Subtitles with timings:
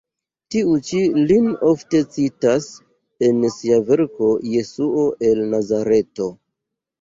[0.53, 1.01] Tiu ĉi
[1.31, 2.69] lin ofte citas
[3.27, 6.29] en sia verko Jesuo el Nazareto.